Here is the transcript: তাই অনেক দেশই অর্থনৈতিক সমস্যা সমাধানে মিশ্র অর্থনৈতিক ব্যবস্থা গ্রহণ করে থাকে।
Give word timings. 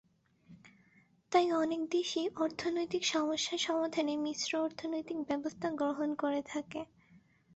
তাই 1.31 1.47
অনেক 1.57 1.81
দেশই 1.91 2.27
অর্থনৈতিক 2.37 3.03
সমস্যা 3.07 3.55
সমাধানে 3.59 4.13
মিশ্র 4.17 4.51
অর্থনৈতিক 4.59 5.17
ব্যবস্থা 5.29 5.67
গ্রহণ 5.79 6.09
করে 6.15 6.41
থাকে। 6.47 6.81